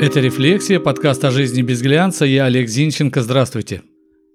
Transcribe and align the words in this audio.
Это 0.00 0.20
«Рефлексия», 0.20 0.80
подкаст 0.80 1.22
о 1.26 1.30
жизни 1.30 1.60
без 1.60 1.82
глянца. 1.82 2.24
Я 2.24 2.46
Олег 2.46 2.70
Зинченко. 2.70 3.20
Здравствуйте. 3.20 3.82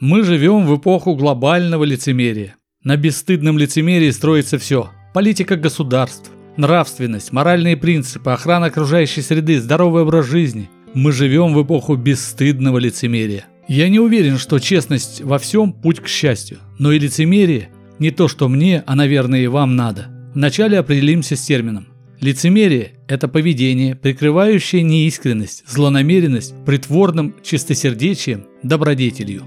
Мы 0.00 0.22
живем 0.22 0.66
в 0.66 0.76
эпоху 0.76 1.14
глобального 1.14 1.82
лицемерия. 1.82 2.56
На 2.84 2.98
бесстыдном 2.98 3.56
лицемерии 3.56 4.10
строится 4.10 4.58
все. 4.58 4.90
Политика 5.14 5.56
государств, 5.56 6.30
нравственность, 6.58 7.32
моральные 7.32 7.78
принципы, 7.78 8.32
охрана 8.32 8.66
окружающей 8.66 9.22
среды, 9.22 9.58
здоровый 9.58 10.02
образ 10.02 10.26
жизни. 10.26 10.68
Мы 10.92 11.10
живем 11.10 11.54
в 11.54 11.62
эпоху 11.62 11.96
бесстыдного 11.96 12.76
лицемерия. 12.76 13.46
Я 13.66 13.88
не 13.88 13.98
уверен, 13.98 14.36
что 14.36 14.58
честность 14.58 15.22
во 15.22 15.38
всем– 15.38 15.72
путь 15.82 16.00
к 16.00 16.06
счастью. 16.06 16.58
Но 16.78 16.92
и 16.92 16.98
лицемерие– 16.98 17.70
не 17.98 18.10
то, 18.10 18.28
что 18.28 18.50
мне, 18.50 18.84
а, 18.86 18.94
наверное, 18.94 19.40
и 19.40 19.46
вам 19.46 19.74
надо. 19.74 20.08
Вначале 20.34 20.78
определимся 20.78 21.34
с 21.34 21.40
термином. 21.40 21.88
Лицемерие– 22.20 22.92
это 23.08 23.28
поведение, 23.28 23.94
прикрывающее 23.94 24.82
неискренность, 24.82 25.64
злонамеренность 25.66 26.54
притворным 26.64 27.34
чистосердечием, 27.42 28.46
добродетелью. 28.62 29.44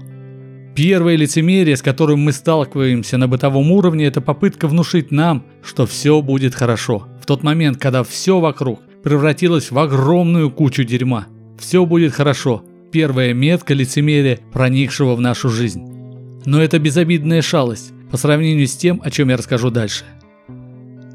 Первое 0.74 1.16
лицемерие, 1.16 1.76
с 1.76 1.82
которым 1.82 2.20
мы 2.20 2.32
сталкиваемся 2.32 3.18
на 3.18 3.28
бытовом 3.28 3.70
уровне, 3.70 4.06
это 4.06 4.20
попытка 4.20 4.68
внушить 4.68 5.10
нам, 5.10 5.44
что 5.62 5.86
все 5.86 6.22
будет 6.22 6.54
хорошо. 6.54 7.06
В 7.20 7.26
тот 7.26 7.42
момент, 7.42 7.78
когда 7.78 8.02
все 8.02 8.40
вокруг 8.40 8.80
превратилось 9.02 9.70
в 9.70 9.78
огромную 9.78 10.50
кучу 10.50 10.84
дерьма. 10.84 11.26
Все 11.58 11.84
будет 11.84 12.12
хорошо. 12.12 12.64
Первая 12.92 13.34
метка 13.34 13.74
лицемерия, 13.74 14.38
проникшего 14.52 15.14
в 15.14 15.20
нашу 15.20 15.48
жизнь. 15.48 15.82
Но 16.46 16.62
это 16.62 16.78
безобидная 16.78 17.42
шалость 17.42 17.92
по 18.10 18.16
сравнению 18.16 18.66
с 18.66 18.76
тем, 18.76 19.00
о 19.04 19.10
чем 19.10 19.28
я 19.28 19.36
расскажу 19.36 19.70
дальше. 19.70 20.04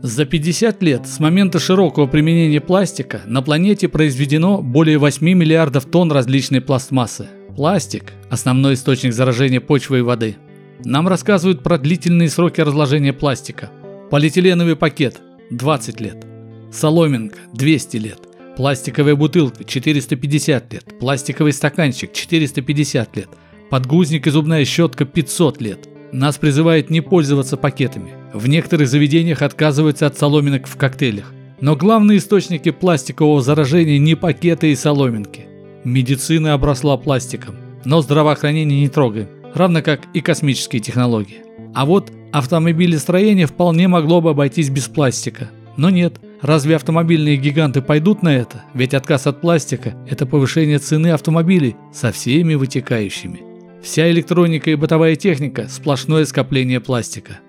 За 0.06 0.26
50 0.26 0.84
лет 0.84 1.08
с 1.08 1.20
момента 1.20 1.58
широкого 1.58 2.06
применения 2.06 2.62
пластика 2.62 3.22
на 3.26 3.42
планете 3.42 3.88
произведено 3.88 4.62
более 4.62 5.00
8 5.00 5.26
миллиардов 5.34 5.86
тонн 5.86 6.12
различной 6.12 6.62
пластмассы. 6.62 7.28
Пластик– 7.56 8.14
основной 8.30 8.76
источник 8.76 9.14
заражения 9.14 9.60
почвы 9.60 9.98
и 9.98 10.02
воды. 10.02 10.36
Нам 10.84 11.08
рассказывают 11.08 11.64
про 11.64 11.80
длительные 11.80 12.30
сроки 12.30 12.62
разложения 12.62 13.14
пластика. 13.14 13.72
Полиэтиленовый 14.12 14.76
пакет– 14.76 15.22
20 15.50 16.00
лет. 16.00 16.24
Соломинка– 16.72 17.40
200 17.54 17.98
лет. 17.98 18.20
Пластиковая 18.58 19.16
бутылка– 19.16 19.64
450 19.66 20.72
лет. 20.72 21.00
Пластиковый 21.00 21.52
стаканчик– 21.52 22.14
450 22.14 23.18
лет. 23.18 23.30
Подгузник 23.72 24.28
и 24.28 24.30
зубная 24.30 24.66
щетка– 24.66 25.06
500 25.06 25.62
лет. 25.62 25.90
Нас 26.16 26.38
призывают 26.38 26.90
не 26.90 27.02
пользоваться 27.02 27.58
пакетами. 27.58 28.14
В 28.32 28.48
некоторых 28.48 28.88
заведениях 28.88 29.42
отказываются 29.42 30.08
от 30.08 30.18
соломинок 30.18 30.66
в 30.66 30.78
коктейлях. 30.78 31.34
Но 31.60 31.76
главные 31.76 32.20
источники 32.20 32.72
пластикового 32.72 33.42
заражения 33.42 34.00
не 34.00 34.16
пакеты 34.16 34.72
и 34.72 34.78
соломинки. 34.78 35.46
Медицина 35.84 36.54
обросла 36.54 36.96
пластиком, 36.96 37.58
но 37.84 38.02
здравоохранение 38.02 38.80
не 38.80 38.88
трогаем, 38.88 39.28
равно 39.54 39.82
как 39.82 40.04
и 40.14 40.22
космические 40.22 40.82
технологии. 40.82 41.44
А 41.74 41.86
вот 41.86 42.14
автомобилестроение 42.32 43.46
вполне 43.46 43.90
могло 43.90 44.22
бы 44.22 44.30
обойтись 44.30 44.70
без 44.70 44.88
пластика. 44.88 45.50
Но 45.76 45.90
нет, 45.90 46.22
разве 46.42 46.78
автомобильные 46.78 47.36
гиганты 47.36 47.82
пойдут 47.82 48.24
на 48.24 48.34
это? 48.34 48.64
Ведь 48.74 48.94
отказ 48.94 49.28
от 49.28 49.42
пластика– 49.42 49.94
это 50.10 50.26
повышение 50.26 50.80
цены 50.80 51.08
автомобилей 51.08 51.76
со 51.92 52.14
всеми 52.14 52.56
вытекающими. 52.56 53.45
Вся 53.86 54.10
электроника 54.10 54.72
и 54.72 54.76
бытовая 54.76 55.16
техника– 55.16 55.68
сплошное 55.70 56.26
скопление 56.26 56.80
пластика. 56.80 57.42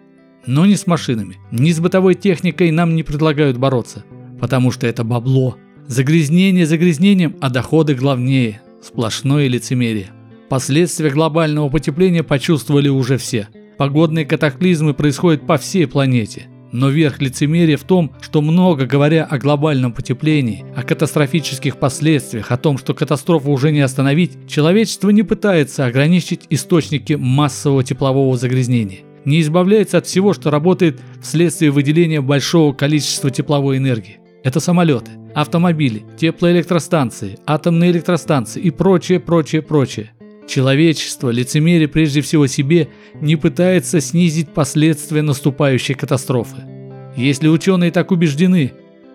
Но 0.46 0.66
не 0.66 0.76
с 0.76 0.86
машинами, 0.86 1.38
ни 1.50 1.72
с 1.72 1.80
бытовой 1.80 2.14
техникой 2.14 2.70
нам 2.72 2.94
не 2.94 3.02
предлагают 3.02 3.56
бороться, 3.56 4.04
потому 4.38 4.70
что 4.70 4.86
это 4.86 5.02
бабло. 5.02 5.56
Загрязнение 5.86 6.66
загрязнением, 6.66 7.36
а 7.40 7.48
доходы 7.48 7.94
главнее. 7.94 8.60
Сплошное 8.82 9.48
лицемерие. 9.48 10.08
Последствия 10.50 11.08
глобального 11.08 11.70
потепления 11.70 12.22
почувствовали 12.22 12.90
уже 12.90 13.16
все. 13.16 13.48
Погодные 13.78 14.26
катаклизмы 14.26 14.92
происходят 14.92 15.46
по 15.46 15.56
всей 15.56 15.86
планете– 15.86 16.48
но 16.72 16.88
верх 16.88 17.20
лицемерия 17.20 17.76
в 17.76 17.84
том, 17.84 18.12
что 18.20 18.42
много 18.42 18.86
говоря 18.86 19.24
о 19.24 19.38
глобальном 19.38 19.92
потеплении, 19.92 20.64
о 20.74 20.82
катастрофических 20.82 21.78
последствиях, 21.78 22.52
о 22.52 22.56
том, 22.56 22.78
что 22.78 22.94
катастрофу 22.94 23.50
уже 23.50 23.72
не 23.72 23.80
остановить, 23.80 24.48
человечество 24.48 25.10
не 25.10 25.22
пытается 25.22 25.86
ограничить 25.86 26.46
источники 26.50 27.14
массового 27.14 27.84
теплового 27.84 28.36
загрязнения. 28.36 29.00
Не 29.24 29.40
избавляется 29.40 29.98
от 29.98 30.06
всего, 30.06 30.32
что 30.32 30.50
работает 30.50 31.00
вследствие 31.20 31.70
выделения 31.70 32.20
большого 32.20 32.72
количества 32.72 33.30
тепловой 33.30 33.78
энергии. 33.78 34.18
Это 34.44 34.60
самолеты, 34.60 35.10
автомобили, 35.34 36.04
теплоэлектростанции, 36.16 37.36
атомные 37.46 37.90
электростанции 37.90 38.62
и 38.62 38.70
прочее, 38.70 39.18
прочее, 39.18 39.62
прочее. 39.62 40.12
Человечество, 40.46 41.30
лицемерие 41.30 41.88
прежде 41.88 42.20
всего 42.20 42.46
себе, 42.46 42.88
не 43.20 43.36
пытается 43.36 44.00
снизить 44.00 44.50
последствия 44.50 45.22
наступающей 45.22 45.94
катастрофы. 45.94 46.56
Если 47.16 47.48
ученые 47.48 47.90
так 47.90 48.10
убеждены, 48.10 48.72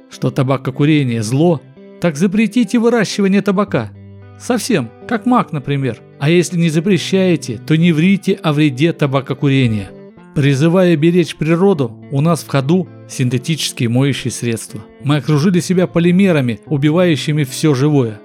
что 0.09 0.29
табакокурение– 0.29 1.21
зло, 1.23 1.61
так 2.01 2.17
запретите 2.17 2.79
выращивание 2.79 3.41
табака. 3.41 3.91
Совсем, 4.39 4.89
как 5.07 5.25
мак, 5.25 5.51
например. 5.51 5.99
А 6.19 6.29
если 6.29 6.57
не 6.57 6.69
запрещаете, 6.69 7.59
то 7.65 7.77
не 7.77 7.91
врите 7.91 8.33
о 8.33 8.53
вреде 8.53 8.91
табакокурения. 8.91 9.91
Призывая 10.35 10.95
беречь 10.95 11.35
природу, 11.35 11.91
у 12.11 12.21
нас 12.21 12.43
в 12.43 12.47
ходу 12.47 12.87
синтетические 13.07 13.89
моющие 13.89 14.31
средства. 14.31 14.81
Мы 15.03 15.17
окружили 15.17 15.59
себя 15.59 15.87
полимерами, 15.87 16.59
убивающими 16.65 17.43
все 17.43 17.75
живое. 17.75 18.19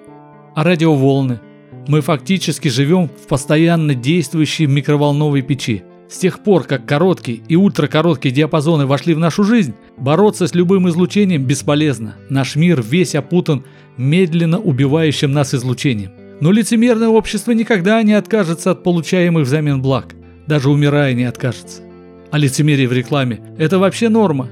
А 0.54 0.64
радиоволны, 0.64 1.40
мы 1.88 2.00
фактически 2.00 2.68
живем 2.68 3.08
в 3.08 3.28
постоянно 3.28 3.94
действующей 3.94 4.66
микроволновой 4.66 5.42
печи. 5.42 5.82
С 6.08 6.18
тех 6.18 6.40
пор, 6.40 6.64
как 6.64 6.86
короткие 6.86 7.40
и 7.48 7.56
ультракороткие 7.56 8.32
диапазоны 8.32 8.86
вошли 8.86 9.14
в 9.14 9.18
нашу 9.18 9.42
жизнь, 9.42 9.74
бороться 9.96 10.46
с 10.46 10.54
любым 10.54 10.88
излучением 10.88 11.44
бесполезно. 11.44 12.14
Наш 12.28 12.54
мир 12.54 12.80
весь 12.80 13.14
опутан 13.14 13.64
медленно 13.96 14.60
убивающим 14.60 15.32
нас 15.32 15.52
излучением. 15.54 16.12
Но 16.40 16.52
лицемерное 16.52 17.08
общество 17.08 17.52
никогда 17.52 18.02
не 18.02 18.12
откажется 18.12 18.70
от 18.70 18.82
получаемых 18.82 19.46
взамен 19.46 19.82
благ. 19.82 20.14
Даже 20.46 20.70
умирая 20.70 21.12
не 21.14 21.24
откажется. 21.24 21.82
А 22.30 22.38
лицемерие 22.38 22.88
в 22.88 22.92
рекламе– 22.92 23.40
это 23.58 23.78
вообще 23.78 24.08
норма. 24.08 24.48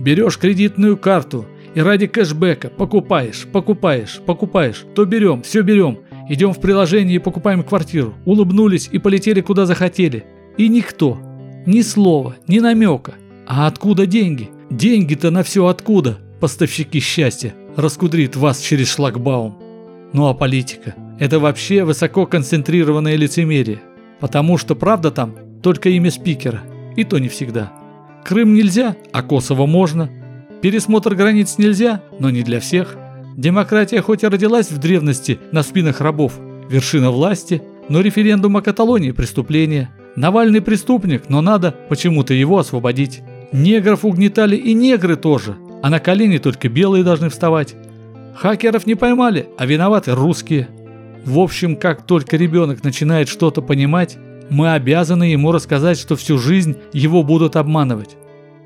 Берешь 0.00 0.38
кредитную 0.38 0.96
карту 0.96 1.46
и 1.74 1.80
ради 1.80 2.06
кэшбэка 2.06 2.68
покупаешь, 2.68 3.46
покупаешь, 3.52 4.20
покупаешь, 4.26 4.84
то 4.94 5.04
берем, 5.04 5.42
все 5.42 5.62
берем– 5.62 5.98
Идем 6.30 6.52
в 6.52 6.60
приложение 6.60 7.16
и 7.16 7.18
покупаем 7.18 7.64
квартиру. 7.64 8.14
Улыбнулись 8.24 8.88
и 8.92 8.98
полетели 8.98 9.40
куда 9.40 9.66
захотели. 9.66 10.24
И 10.56 10.68
никто, 10.68 11.18
ни 11.66 11.82
слова, 11.82 12.36
ни 12.46 12.60
намека. 12.60 13.14
А 13.48 13.66
откуда 13.66 14.06
деньги? 14.06 14.48
Деньги-то 14.70 15.32
на 15.32 15.42
все 15.42 15.66
откуда? 15.66 16.20
Поставщики 16.38 17.00
счастья. 17.00 17.52
Раскудрит 17.74 18.36
вас 18.36 18.60
через 18.60 18.94
шлагбаум. 18.94 19.58
Ну 20.12 20.28
а 20.28 20.34
политика? 20.34 20.94
Это 21.18 21.40
вообще 21.40 21.82
высоко 21.82 22.26
концентрированное 22.26 23.16
лицемерие. 23.16 23.82
Потому 24.20 24.56
что 24.56 24.76
правда 24.76 25.10
там 25.10 25.34
только 25.64 25.88
имя 25.88 26.12
спикера. 26.12 26.62
И 26.94 27.02
то 27.02 27.18
не 27.18 27.28
всегда. 27.28 27.72
Крым 28.24 28.54
нельзя, 28.54 28.94
а 29.10 29.24
Косово 29.24 29.66
можно. 29.66 30.08
Пересмотр 30.62 31.16
границ 31.16 31.58
нельзя, 31.58 32.04
но 32.20 32.30
не 32.30 32.42
для 32.42 32.60
всех. 32.60 32.96
Демократия 33.36 34.02
хоть 34.02 34.22
и 34.22 34.26
родилась 34.26 34.70
в 34.70 34.78
древности 34.78 35.38
на 35.52 35.62
спинах 35.62 36.00
рабов, 36.00 36.38
вершина 36.68 37.10
власти, 37.10 37.62
но 37.88 38.00
референдум 38.00 38.56
о 38.56 38.62
Каталонии– 38.62 39.10
преступление. 39.12 39.90
Навальный 40.16 40.60
преступник, 40.60 41.28
но 41.28 41.40
надо 41.40 41.74
почему-то 41.88 42.34
его 42.34 42.58
освободить. 42.58 43.22
Негров 43.52 44.04
угнетали 44.04 44.56
и 44.56 44.74
негры 44.74 45.16
тоже, 45.16 45.56
а 45.82 45.90
на 45.90 46.00
колени 46.00 46.38
только 46.38 46.68
белые 46.68 47.04
должны 47.04 47.28
вставать. 47.28 47.74
Хакеров 48.36 48.86
не 48.86 48.94
поймали, 48.94 49.48
а 49.58 49.66
виноваты 49.66 50.14
русские. 50.14 50.68
В 51.24 51.38
общем, 51.38 51.76
как 51.76 52.06
только 52.06 52.36
ребенок 52.36 52.82
начинает 52.82 53.28
что-то 53.28 53.62
понимать, 53.62 54.18
мы 54.48 54.72
обязаны 54.72 55.24
ему 55.24 55.52
рассказать, 55.52 55.98
что 55.98 56.16
всю 56.16 56.38
жизнь 56.38 56.76
его 56.92 57.22
будут 57.22 57.56
обманывать. 57.56 58.16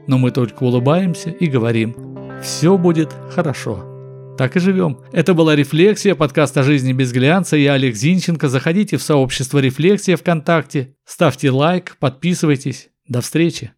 Но 0.06 0.18
мы 0.18 0.30
только 0.30 0.64
улыбаемся 0.64 1.30
и 1.30 1.46
говорим 1.46 1.94
«все 2.42 2.76
будет 2.78 3.14
хорошо». 3.34 3.93
Так 4.36 4.56
и 4.56 4.60
живем. 4.60 4.98
Это 5.12 5.32
была 5.32 5.54
«Рефлексия», 5.54 6.16
подкаст 6.16 6.56
о 6.58 6.64
жизни 6.64 6.92
без 6.92 7.12
глянца. 7.12 7.56
Я 7.56 7.74
Олег 7.74 7.94
Зинченко. 7.94 8.48
Заходите 8.48 8.96
в 8.96 9.02
сообщество 9.02 9.60
«Рефлексия» 9.60 10.16
ВКонтакте. 10.16 10.96
Ставьте 11.04 11.52
лайк, 11.52 11.96
подписывайтесь. 12.00 12.88
До 13.06 13.20
встречи. 13.20 13.72